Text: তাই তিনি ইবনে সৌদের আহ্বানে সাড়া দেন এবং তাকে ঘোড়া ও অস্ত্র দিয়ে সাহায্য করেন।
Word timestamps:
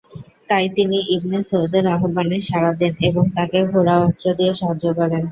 তাই 0.49 0.65
তিনি 0.77 0.97
ইবনে 1.15 1.39
সৌদের 1.49 1.85
আহ্বানে 1.93 2.37
সাড়া 2.49 2.71
দেন 2.79 2.93
এবং 3.09 3.23
তাকে 3.37 3.59
ঘোড়া 3.71 3.95
ও 3.97 4.05
অস্ত্র 4.07 4.27
দিয়ে 4.37 4.53
সাহায্য 4.59 4.85
করেন। 4.99 5.23